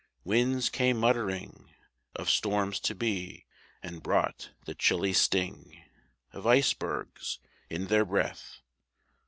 [0.23, 1.75] Winds came muttering
[2.15, 3.45] Of storms to be,
[3.83, 5.79] and brought the chilly sting
[6.33, 7.37] Of icebergs
[7.69, 8.61] in their breath.